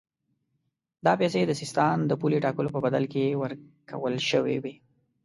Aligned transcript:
دا 1.05 1.13
پیسې 1.21 1.41
د 1.45 1.51
سیستان 1.61 1.97
د 2.05 2.11
پولې 2.21 2.37
ټاکلو 2.45 2.73
په 2.75 2.79
بدل 2.85 3.03
کې 3.13 3.37
ورکول 3.41 4.15
شوې 4.29 4.57
وې. 4.63 4.73